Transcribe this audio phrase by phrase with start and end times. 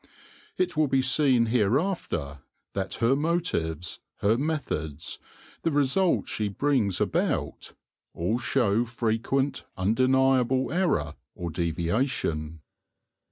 [0.57, 2.39] It will be seen hereafter
[2.73, 5.19] that her motives, her methods,
[5.61, 7.73] the results she brings about,
[8.11, 12.61] all show frequent, undeniable error or deviation.